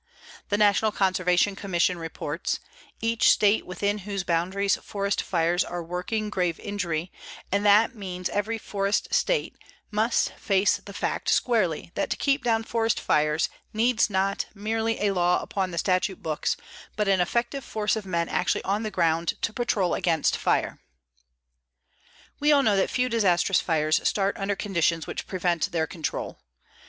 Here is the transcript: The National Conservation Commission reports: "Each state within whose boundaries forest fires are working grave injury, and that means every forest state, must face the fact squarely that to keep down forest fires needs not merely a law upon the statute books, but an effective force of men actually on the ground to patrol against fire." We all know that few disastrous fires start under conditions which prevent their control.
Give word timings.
The 0.49 0.57
National 0.57 0.91
Conservation 0.91 1.55
Commission 1.55 1.99
reports: 1.99 2.59
"Each 3.01 3.29
state 3.29 3.67
within 3.67 3.99
whose 3.99 4.23
boundaries 4.23 4.77
forest 4.77 5.21
fires 5.21 5.63
are 5.63 5.83
working 5.83 6.31
grave 6.31 6.59
injury, 6.59 7.11
and 7.51 7.63
that 7.67 7.93
means 7.93 8.27
every 8.29 8.57
forest 8.57 9.13
state, 9.13 9.55
must 9.91 10.31
face 10.39 10.77
the 10.77 10.93
fact 10.93 11.29
squarely 11.29 11.91
that 11.93 12.09
to 12.09 12.17
keep 12.17 12.43
down 12.43 12.63
forest 12.63 12.99
fires 12.99 13.47
needs 13.73 14.09
not 14.09 14.47
merely 14.55 14.99
a 15.05 15.11
law 15.13 15.39
upon 15.39 15.69
the 15.69 15.77
statute 15.77 16.23
books, 16.23 16.57
but 16.95 17.07
an 17.07 17.21
effective 17.21 17.63
force 17.63 17.95
of 17.95 18.03
men 18.03 18.27
actually 18.27 18.63
on 18.63 18.81
the 18.81 18.89
ground 18.89 19.35
to 19.43 19.53
patrol 19.53 19.93
against 19.93 20.35
fire." 20.35 20.79
We 22.39 22.51
all 22.51 22.63
know 22.63 22.75
that 22.75 22.89
few 22.89 23.07
disastrous 23.07 23.61
fires 23.61 24.01
start 24.09 24.35
under 24.37 24.55
conditions 24.55 25.05
which 25.05 25.27
prevent 25.27 25.71
their 25.71 25.85
control. 25.85 26.39